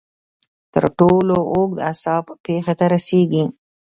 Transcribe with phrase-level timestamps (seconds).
[0.73, 3.43] تر ټولو اوږد اعصاب پښې ته رسېږي.